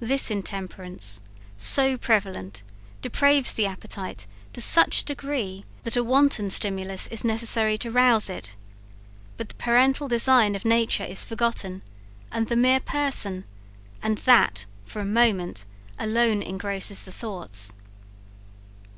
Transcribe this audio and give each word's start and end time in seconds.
This 0.00 0.30
intemperance, 0.30 1.20
so 1.54 1.98
prevalent, 1.98 2.62
depraves 3.02 3.52
the 3.52 3.66
appetite 3.66 4.26
to 4.54 4.60
such 4.62 5.02
a 5.02 5.04
degree, 5.04 5.66
that 5.84 5.98
a 5.98 6.02
wanton 6.02 6.48
stimulus 6.48 7.06
is 7.08 7.26
necessary 7.26 7.76
to 7.76 7.90
rouse 7.90 8.30
it; 8.30 8.56
but 9.36 9.50
the 9.50 9.54
parental 9.56 10.08
design 10.08 10.56
of 10.56 10.64
nature 10.64 11.04
is 11.04 11.26
forgotten, 11.26 11.82
and 12.32 12.46
the 12.48 12.56
mere 12.56 12.80
person, 12.80 13.44
and 14.02 14.16
that, 14.24 14.64
for 14.86 15.00
a 15.00 15.04
moment, 15.04 15.66
alone 15.98 16.40
engrosses 16.42 17.04
the 17.04 17.12
thoughts. 17.12 17.74